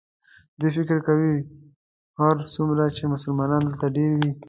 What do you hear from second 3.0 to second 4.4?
مسلمانان دلته ډېر وي.